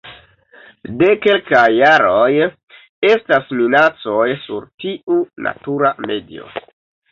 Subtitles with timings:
[1.01, 2.31] De kelkaj jaroj
[3.11, 6.53] estas minacoj sur tiu natura medio.